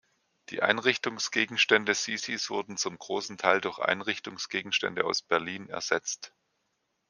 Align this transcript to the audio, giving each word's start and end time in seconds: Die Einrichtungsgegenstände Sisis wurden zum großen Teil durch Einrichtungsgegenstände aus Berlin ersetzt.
Die 0.49 0.63
Einrichtungsgegenstände 0.63 1.93
Sisis 1.93 2.49
wurden 2.49 2.75
zum 2.75 2.97
großen 2.97 3.37
Teil 3.37 3.61
durch 3.61 3.77
Einrichtungsgegenstände 3.77 5.05
aus 5.05 5.21
Berlin 5.21 5.69
ersetzt. 5.69 6.33